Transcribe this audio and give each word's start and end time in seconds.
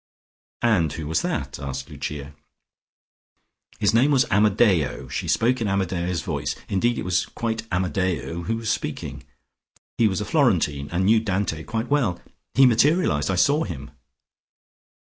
"And 0.63 0.91
who 0.93 1.05
was 1.05 1.21
that?" 1.21 1.59
asked 1.59 1.87
Lucia. 1.87 2.33
"His 3.79 3.93
name 3.93 4.09
was 4.09 4.25
Amadeo. 4.31 5.07
She 5.09 5.27
spoke 5.27 5.61
in 5.61 5.67
Amadeo's 5.67 6.23
voice, 6.23 6.55
indeed 6.67 6.97
it 6.97 7.03
was 7.05 7.27
Amadeo 7.71 8.41
who 8.41 8.57
was 8.57 8.71
speaking. 8.71 9.23
He 9.99 10.07
was 10.07 10.19
a 10.19 10.25
Florentine 10.25 10.89
and 10.91 11.05
knew 11.05 11.19
Dante 11.19 11.61
quite 11.65 11.91
well. 11.91 12.19
He 12.55 12.65
materialised; 12.65 13.29
I 13.29 13.35
saw 13.35 13.63
him." 13.63 13.91